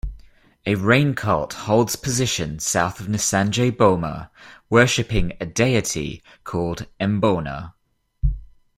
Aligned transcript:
A 0.65 0.73
rain 0.73 1.13
cult 1.13 1.53
holds 1.53 1.95
position 1.95 2.57
south 2.57 2.99
of 2.99 3.05
Nsanje 3.05 3.77
boma 3.77 4.31
worshipping 4.67 5.33
a 5.39 5.45
deity 5.45 6.23
called 6.43 6.87
Mbona. 6.99 7.73